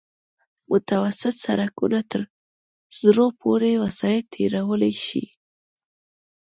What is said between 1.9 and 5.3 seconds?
تر زرو پورې وسایط تېرولی شي